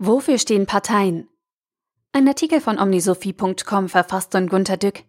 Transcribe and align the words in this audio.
Wofür 0.00 0.38
stehen 0.38 0.66
Parteien? 0.66 1.28
Ein 2.12 2.28
Artikel 2.28 2.60
von 2.60 2.78
omnisophie.com 2.78 3.88
verfasst 3.88 4.30
von 4.30 4.48
Gunter 4.48 4.76
Dück. 4.76 5.02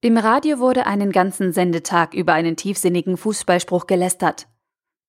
Im 0.00 0.16
Radio 0.16 0.60
wurde 0.60 0.86
einen 0.86 1.10
ganzen 1.10 1.52
Sendetag 1.52 2.14
über 2.14 2.32
einen 2.32 2.54
tiefsinnigen 2.56 3.16
Fußballspruch 3.16 3.88
gelästert. 3.88 4.46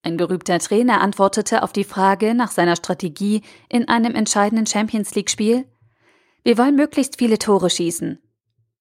Ein 0.02 0.18
berühmter 0.18 0.58
Trainer 0.58 1.02
antwortete 1.02 1.62
auf 1.62 1.72
die 1.72 1.84
Frage 1.84 2.34
nach 2.34 2.50
seiner 2.50 2.76
Strategie 2.76 3.44
in 3.70 3.88
einem 3.88 4.16
entscheidenden 4.16 4.66
Champions 4.66 5.14
League-Spiel: 5.14 5.70
Wir 6.44 6.58
wollen 6.58 6.76
möglichst 6.76 7.20
viele 7.20 7.38
Tore 7.38 7.70
schießen. 7.70 8.20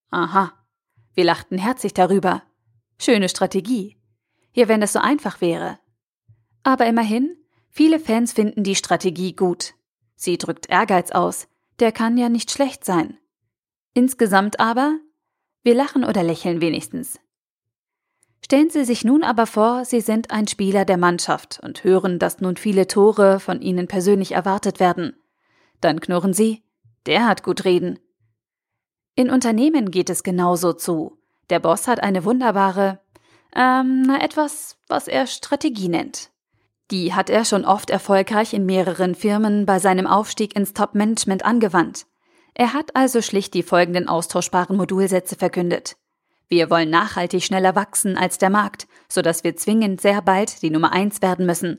Aha. 0.09 0.55
Wir 1.13 1.25
lachten 1.25 1.59
herzlich 1.59 1.93
darüber. 1.93 2.43
Schöne 2.99 3.29
Strategie. 3.29 3.99
Ja, 4.55 4.69
wenn 4.69 4.81
es 4.81 4.95
so 4.95 5.01
einfach 5.01 5.43
wäre. 5.43 5.79
Aber 6.63 6.87
immerhin, 6.87 7.37
Viele 7.71 8.01
Fans 8.01 8.33
finden 8.33 8.65
die 8.65 8.75
Strategie 8.75 9.35
gut. 9.35 9.75
Sie 10.17 10.37
drückt 10.37 10.69
Ehrgeiz 10.69 11.13
aus, 11.13 11.49
der 11.79 11.93
kann 11.93 12.19
ja 12.19 12.29
nicht 12.29 12.51
schlecht 12.51 12.85
sein. 12.85 13.17
Insgesamt 13.95 14.61
aber, 14.61 14.99
wir 15.63 15.75
lachen 15.75 16.05
oder 16.05 16.23
lächeln 16.23 16.61
wenigstens. 16.61 17.19
Stellen 18.45 18.71
Sie 18.71 18.85
sich 18.85 19.05
nun 19.05 19.23
aber 19.23 19.47
vor, 19.47 19.85
Sie 19.85 20.01
sind 20.01 20.31
ein 20.31 20.49
Spieler 20.49 20.85
der 20.85 20.97
Mannschaft 20.97 21.61
und 21.63 21.85
hören, 21.85 22.19
dass 22.19 22.41
nun 22.41 22.57
viele 22.57 22.87
Tore 22.87 23.39
von 23.39 23.61
Ihnen 23.61 23.87
persönlich 23.87 24.33
erwartet 24.33 24.81
werden. 24.81 25.15
Dann 25.81 26.01
knurren 26.01 26.35
Sie, 26.35 26.63
der 27.07 27.27
hat 27.27 27.43
gut 27.43 27.65
reden. 27.65 27.99
In 29.15 29.31
Unternehmen 29.31 29.91
geht 29.91 30.11
es 30.11 30.23
genauso 30.23 30.73
zu. 30.73 31.19
Der 31.51 31.61
Boss 31.61 31.89
hat 31.89 32.03
eine 32.03 32.25
wunderbare, 32.25 33.01
ähm, 33.55 34.03
na 34.03 34.23
etwas, 34.23 34.79
was 34.89 35.09
er 35.09 35.27
Strategie 35.27 35.89
nennt. 35.89 36.31
Die 36.91 37.15
hat 37.15 37.31
er 37.31 37.45
schon 37.45 37.65
oft 37.65 37.91
erfolgreich 37.91 38.53
in 38.53 38.67
mehreren 38.67 39.15
Firmen 39.15 39.65
bei 39.65 39.79
seinem 39.79 40.07
Aufstieg 40.07 40.57
ins 40.57 40.75
Top-Management 40.75 41.45
angewandt. 41.45 42.07
Er 42.55 42.73
hat 42.73 42.97
also 42.97 43.23
schlicht 43.23 43.55
die 43.55 43.63
folgenden 43.63 44.09
austauschbaren 44.09 44.77
Modulsätze 44.77 45.37
verkündet. 45.37 45.97
Wir 46.49 46.69
wollen 46.69 46.91
nachhaltig 46.91 47.45
schneller 47.45 47.77
wachsen 47.77 48.17
als 48.17 48.39
der 48.39 48.51
Markt, 48.51 48.89
sodass 49.09 49.45
wir 49.45 49.57
zwingend 49.57 50.01
sehr 50.01 50.21
bald 50.21 50.63
die 50.63 50.71
Nummer 50.71 50.93
eins 50.93 51.23
werden 51.23 51.47
müssen. 51.47 51.79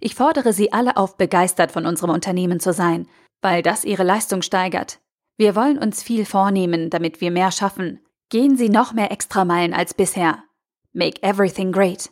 Ich 0.00 0.14
fordere 0.14 0.52
Sie 0.52 0.72
alle 0.72 0.98
auf, 0.98 1.16
begeistert 1.16 1.72
von 1.72 1.86
unserem 1.86 2.10
Unternehmen 2.10 2.60
zu 2.60 2.74
sein, 2.74 3.08
weil 3.40 3.62
das 3.62 3.84
Ihre 3.84 4.04
Leistung 4.04 4.42
steigert. 4.42 5.00
Wir 5.38 5.56
wollen 5.56 5.78
uns 5.78 6.02
viel 6.02 6.26
vornehmen, 6.26 6.90
damit 6.90 7.22
wir 7.22 7.30
mehr 7.30 7.52
schaffen. 7.52 8.00
Gehen 8.28 8.56
Sie 8.56 8.68
noch 8.68 8.92
mehr 8.92 9.10
Extrameilen 9.10 9.72
als 9.72 9.94
bisher. 9.94 10.44
Make 10.92 11.22
everything 11.22 11.72
great. 11.72 12.11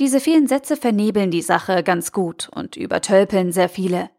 Diese 0.00 0.18
vielen 0.18 0.48
Sätze 0.48 0.76
vernebeln 0.76 1.30
die 1.30 1.42
Sache 1.42 1.82
ganz 1.84 2.10
gut 2.10 2.48
und 2.54 2.76
übertölpeln 2.76 3.52
sehr 3.52 3.68
viele. 3.68 4.10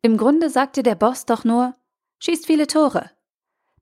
Im 0.00 0.16
Grunde 0.16 0.50
sagte 0.50 0.82
der 0.84 0.94
Boss 0.94 1.26
doch 1.26 1.42
nur, 1.42 1.74
schießt 2.20 2.46
viele 2.46 2.68
Tore. 2.68 3.10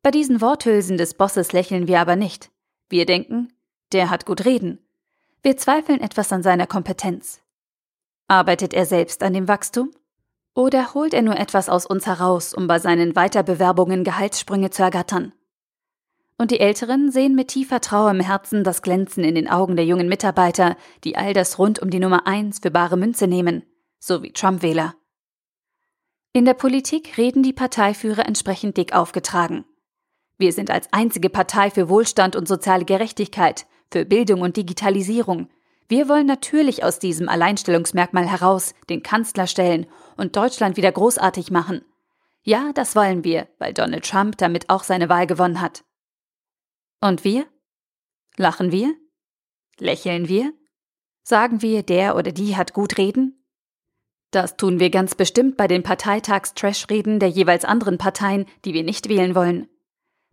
Bei 0.02 0.10
diesen 0.10 0.40
Worthülsen 0.40 0.96
des 0.96 1.14
Bosses 1.14 1.52
lächeln 1.52 1.86
wir 1.86 2.00
aber 2.00 2.16
nicht. 2.16 2.50
Wir 2.88 3.04
denken, 3.04 3.52
der 3.92 4.08
hat 4.10 4.24
gut 4.24 4.44
reden. 4.44 4.78
Wir 5.42 5.56
zweifeln 5.58 6.00
etwas 6.00 6.32
an 6.32 6.42
seiner 6.42 6.66
Kompetenz. 6.66 7.40
Arbeitet 8.26 8.72
er 8.72 8.86
selbst 8.86 9.22
an 9.22 9.34
dem 9.34 9.46
Wachstum? 9.46 9.90
Oder 10.54 10.94
holt 10.94 11.12
er 11.12 11.22
nur 11.22 11.36
etwas 11.36 11.68
aus 11.68 11.84
uns 11.84 12.06
heraus, 12.06 12.54
um 12.54 12.66
bei 12.66 12.78
seinen 12.78 13.16
Weiterbewerbungen 13.16 14.04
Gehaltssprünge 14.04 14.70
zu 14.70 14.82
ergattern? 14.82 15.32
Und 16.36 16.50
die 16.50 16.60
Älteren 16.60 17.12
sehen 17.12 17.34
mit 17.34 17.48
tiefer 17.48 17.80
Trauer 17.80 18.10
im 18.10 18.20
Herzen 18.20 18.64
das 18.64 18.82
Glänzen 18.82 19.22
in 19.22 19.36
den 19.36 19.48
Augen 19.48 19.76
der 19.76 19.84
jungen 19.84 20.08
Mitarbeiter, 20.08 20.76
die 21.04 21.16
all 21.16 21.32
das 21.32 21.58
rund 21.58 21.80
um 21.80 21.90
die 21.90 22.00
Nummer 22.00 22.26
eins 22.26 22.58
für 22.58 22.70
bare 22.70 22.96
Münze 22.96 23.28
nehmen, 23.28 23.62
so 24.00 24.22
wie 24.22 24.32
Trump-Wähler. 24.32 24.94
In 26.32 26.44
der 26.44 26.54
Politik 26.54 27.16
reden 27.16 27.44
die 27.44 27.52
Parteiführer 27.52 28.26
entsprechend 28.26 28.76
dick 28.76 28.92
aufgetragen. 28.92 29.64
Wir 30.36 30.52
sind 30.52 30.70
als 30.70 30.92
einzige 30.92 31.30
Partei 31.30 31.70
für 31.70 31.88
Wohlstand 31.88 32.34
und 32.34 32.48
soziale 32.48 32.84
Gerechtigkeit, 32.84 33.66
für 33.92 34.04
Bildung 34.04 34.40
und 34.40 34.56
Digitalisierung. 34.56 35.48
Wir 35.86 36.08
wollen 36.08 36.26
natürlich 36.26 36.82
aus 36.82 36.98
diesem 36.98 37.28
Alleinstellungsmerkmal 37.28 38.26
heraus 38.26 38.74
den 38.90 39.04
Kanzler 39.04 39.46
stellen 39.46 39.86
und 40.16 40.34
Deutschland 40.34 40.76
wieder 40.76 40.90
großartig 40.90 41.52
machen. 41.52 41.84
Ja, 42.42 42.72
das 42.74 42.96
wollen 42.96 43.22
wir, 43.22 43.46
weil 43.60 43.72
Donald 43.72 44.04
Trump 44.04 44.36
damit 44.38 44.70
auch 44.70 44.82
seine 44.82 45.08
Wahl 45.08 45.28
gewonnen 45.28 45.60
hat. 45.60 45.84
Und 47.04 47.22
wir? 47.22 47.44
Lachen 48.38 48.72
wir? 48.72 48.94
Lächeln 49.78 50.26
wir? 50.26 50.54
Sagen 51.22 51.60
wir, 51.60 51.82
der 51.82 52.16
oder 52.16 52.32
die 52.32 52.56
hat 52.56 52.72
gut 52.72 52.96
reden? 52.96 53.44
Das 54.30 54.56
tun 54.56 54.80
wir 54.80 54.88
ganz 54.88 55.14
bestimmt 55.14 55.58
bei 55.58 55.68
den 55.68 55.82
Parteitags-Trash-Reden 55.82 57.20
der 57.20 57.28
jeweils 57.28 57.66
anderen 57.66 57.98
Parteien, 57.98 58.46
die 58.64 58.72
wir 58.72 58.84
nicht 58.84 59.10
wählen 59.10 59.34
wollen. 59.34 59.68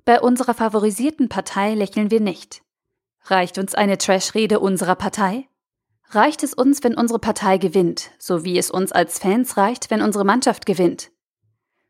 Bei 0.05 0.21
unserer 0.21 0.53
favorisierten 0.53 1.27
Partei 1.27 1.73
lächeln 1.73 2.09
wir 2.09 2.21
nicht. 2.21 2.61
Reicht 3.25 3.57
uns 3.57 3.75
eine 3.75 3.97
Trash-Rede 3.97 4.61
unserer 4.61 4.95
Partei? 4.95 5.49
Reicht 6.11 6.41
es 6.41 6.53
uns, 6.53 6.85
wenn 6.85 6.95
unsere 6.95 7.19
Partei 7.19 7.57
gewinnt, 7.57 8.11
so 8.17 8.45
wie 8.45 8.57
es 8.57 8.71
uns 8.71 8.93
als 8.93 9.19
Fans 9.19 9.57
reicht, 9.57 9.91
wenn 9.91 10.01
unsere 10.01 10.23
Mannschaft 10.23 10.65
gewinnt? 10.65 11.11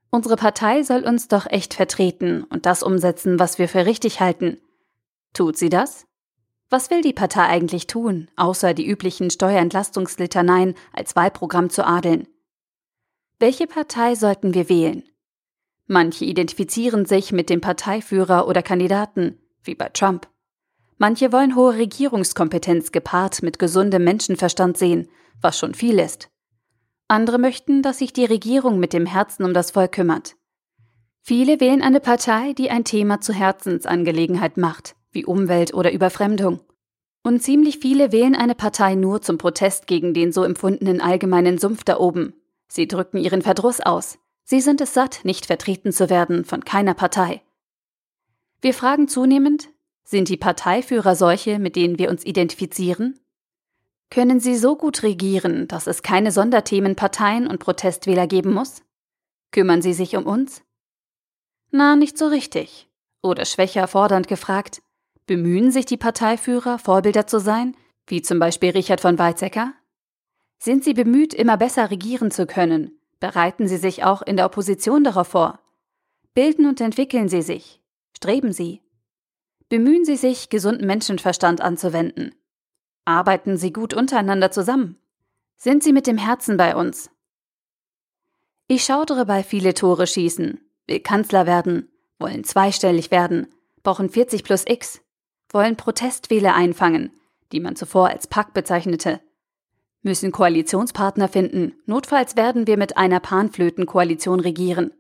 Unsere 0.09 0.37
Partei 0.37 0.81
soll 0.81 1.03
uns 1.03 1.27
doch 1.27 1.45
echt 1.45 1.75
vertreten 1.75 2.45
und 2.45 2.65
das 2.65 2.81
umsetzen, 2.81 3.37
was 3.37 3.59
wir 3.59 3.69
für 3.69 3.85
richtig 3.85 4.19
halten, 4.19 4.59
Tut 5.33 5.57
sie 5.57 5.69
das? 5.69 6.05
Was 6.69 6.89
will 6.89 7.01
die 7.01 7.13
Partei 7.13 7.47
eigentlich 7.47 7.87
tun, 7.87 8.29
außer 8.37 8.73
die 8.73 8.87
üblichen 8.87 9.29
Steuerentlastungslitaneien 9.29 10.75
als 10.93 11.15
Wahlprogramm 11.15 11.69
zu 11.69 11.85
adeln? 11.85 12.27
Welche 13.39 13.67
Partei 13.67 14.15
sollten 14.15 14.53
wir 14.53 14.69
wählen? 14.69 15.03
Manche 15.87 16.25
identifizieren 16.25 17.05
sich 17.05 17.31
mit 17.31 17.49
dem 17.49 17.59
Parteiführer 17.59 18.47
oder 18.47 18.61
Kandidaten, 18.61 19.37
wie 19.63 19.75
bei 19.75 19.89
Trump. 19.89 20.29
Manche 20.97 21.31
wollen 21.31 21.55
hohe 21.55 21.75
Regierungskompetenz 21.75 22.91
gepaart 22.91 23.43
mit 23.43 23.59
gesundem 23.59 24.03
Menschenverstand 24.03 24.77
sehen, 24.77 25.09
was 25.41 25.57
schon 25.57 25.73
viel 25.73 25.99
ist. 25.99 26.29
Andere 27.07 27.39
möchten, 27.39 27.81
dass 27.81 27.97
sich 27.97 28.13
die 28.13 28.23
Regierung 28.25 28.79
mit 28.79 28.93
dem 28.93 29.05
Herzen 29.05 29.43
um 29.43 29.53
das 29.53 29.71
Volk 29.71 29.91
kümmert. 29.91 30.35
Viele 31.21 31.59
wählen 31.59 31.81
eine 31.81 31.99
Partei, 31.99 32.53
die 32.53 32.69
ein 32.69 32.85
Thema 32.85 33.19
zur 33.19 33.35
Herzensangelegenheit 33.35 34.55
macht, 34.55 34.95
wie 35.11 35.25
Umwelt 35.25 35.73
oder 35.73 35.91
Überfremdung. 35.91 36.59
Und 37.23 37.43
ziemlich 37.43 37.77
viele 37.79 38.11
wählen 38.11 38.35
eine 38.35 38.55
Partei 38.55 38.95
nur 38.95 39.21
zum 39.21 39.37
Protest 39.37 39.87
gegen 39.87 40.13
den 40.13 40.31
so 40.31 40.43
empfundenen 40.43 41.01
allgemeinen 41.01 41.57
Sumpf 41.57 41.83
da 41.83 41.97
oben. 41.97 42.33
Sie 42.67 42.87
drücken 42.87 43.17
ihren 43.17 43.41
Verdruss 43.41 43.79
aus. 43.79 44.17
Sie 44.43 44.61
sind 44.61 44.81
es 44.81 44.93
satt, 44.93 45.21
nicht 45.23 45.45
vertreten 45.45 45.91
zu 45.91 46.09
werden 46.09 46.45
von 46.45 46.65
keiner 46.65 46.93
Partei. 46.93 47.41
Wir 48.61 48.73
fragen 48.73 49.07
zunehmend, 49.07 49.69
sind 50.03 50.29
die 50.29 50.37
Parteiführer 50.37 51.15
solche, 51.15 51.59
mit 51.59 51.75
denen 51.75 51.97
wir 51.99 52.09
uns 52.09 52.25
identifizieren? 52.25 53.19
Können 54.09 54.39
sie 54.39 54.57
so 54.57 54.75
gut 54.75 55.03
regieren, 55.03 55.67
dass 55.69 55.87
es 55.87 56.03
keine 56.03 56.31
Sonderthemen 56.31 56.95
Parteien 56.95 57.47
und 57.47 57.59
Protestwähler 57.59 58.27
geben 58.27 58.53
muss? 58.53 58.83
Kümmern 59.51 59.81
sie 59.81 59.93
sich 59.93 60.17
um 60.17 60.25
uns? 60.25 60.63
Na, 61.69 61.95
nicht 61.95 62.17
so 62.17 62.27
richtig. 62.27 62.89
Oder 63.21 63.45
schwächer 63.45 63.87
fordernd 63.87 64.27
gefragt, 64.27 64.81
Bemühen 65.31 65.71
sich 65.71 65.85
die 65.85 65.95
Parteiführer, 65.95 66.77
Vorbilder 66.77 67.25
zu 67.25 67.39
sein, 67.39 67.77
wie 68.05 68.21
zum 68.21 68.37
Beispiel 68.37 68.71
Richard 68.71 68.99
von 68.99 69.17
Weizsäcker? 69.17 69.71
Sind 70.59 70.83
sie 70.83 70.93
bemüht, 70.93 71.33
immer 71.33 71.55
besser 71.55 71.89
regieren 71.89 72.31
zu 72.31 72.45
können? 72.45 72.99
Bereiten 73.21 73.65
sie 73.65 73.77
sich 73.77 74.03
auch 74.03 74.21
in 74.21 74.35
der 74.35 74.45
Opposition 74.45 75.05
darauf 75.05 75.29
vor? 75.29 75.61
Bilden 76.33 76.65
und 76.65 76.81
entwickeln 76.81 77.29
sie 77.29 77.43
sich? 77.43 77.79
Streben 78.13 78.51
sie? 78.51 78.81
Bemühen 79.69 80.03
sie 80.03 80.17
sich, 80.17 80.49
gesunden 80.49 80.85
Menschenverstand 80.85 81.61
anzuwenden? 81.61 82.35
Arbeiten 83.05 83.55
sie 83.55 83.71
gut 83.71 83.93
untereinander 83.93 84.51
zusammen? 84.51 84.97
Sind 85.55 85.81
sie 85.81 85.93
mit 85.93 86.07
dem 86.07 86.17
Herzen 86.17 86.57
bei 86.57 86.75
uns? 86.75 87.09
Ich 88.67 88.83
schaudere 88.83 89.25
bei 89.25 89.43
viele 89.43 89.73
Tore 89.75 90.07
schießen, 90.07 90.59
will 90.87 90.99
Kanzler 90.99 91.45
werden, 91.45 91.89
wollen 92.19 92.43
zweistellig 92.43 93.11
werden, 93.11 93.47
brauchen 93.81 94.09
40 94.09 94.43
plus 94.43 94.65
X 94.67 95.00
wollen 95.53 95.75
Protestwähler 95.75 96.55
einfangen, 96.55 97.11
die 97.51 97.59
man 97.59 97.75
zuvor 97.75 98.09
als 98.09 98.27
Pack 98.27 98.53
bezeichnete, 98.53 99.21
müssen 100.03 100.31
Koalitionspartner 100.31 101.27
finden, 101.27 101.73
notfalls 101.85 102.35
werden 102.35 102.67
wir 102.67 102.77
mit 102.77 102.97
einer 102.97 103.19
Panflötenkoalition 103.19 104.39
regieren. 104.39 104.91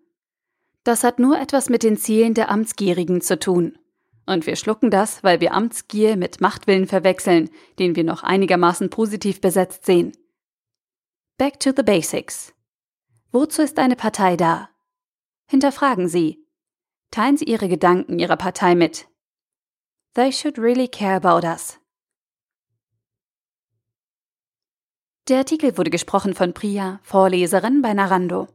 Das 0.83 1.03
hat 1.03 1.19
nur 1.19 1.39
etwas 1.39 1.69
mit 1.69 1.83
den 1.83 1.97
Zielen 1.97 2.33
der 2.33 2.49
Amtsgierigen 2.49 3.21
zu 3.21 3.37
tun. 3.37 3.77
Und 4.25 4.45
wir 4.45 4.55
schlucken 4.55 4.91
das, 4.91 5.23
weil 5.23 5.41
wir 5.41 5.53
Amtsgier 5.53 6.15
mit 6.15 6.41
Machtwillen 6.41 6.87
verwechseln, 6.87 7.49
den 7.79 7.95
wir 7.95 8.03
noch 8.03 8.23
einigermaßen 8.23 8.89
positiv 8.89 9.41
besetzt 9.41 9.85
sehen. 9.85 10.11
Back 11.37 11.59
to 11.59 11.71
the 11.75 11.83
basics. 11.83 12.53
Wozu 13.31 13.61
ist 13.61 13.79
eine 13.79 13.95
Partei 13.95 14.37
da? 14.37 14.69
Hinterfragen 15.47 16.07
Sie. 16.07 16.45
Teilen 17.09 17.37
Sie 17.37 17.45
Ihre 17.45 17.67
Gedanken 17.67 18.19
Ihrer 18.19 18.37
Partei 18.37 18.75
mit. 18.75 19.07
They 20.13 20.31
should 20.31 20.57
really 20.57 20.89
care 20.89 21.15
about 21.15 21.45
us. 21.45 21.79
Der 25.29 25.37
Artikel 25.37 25.77
wurde 25.77 25.89
gesprochen 25.89 26.33
von 26.33 26.53
Priya, 26.53 26.99
Vorleserin 27.03 27.81
bei 27.81 27.93
Narando. 27.93 28.49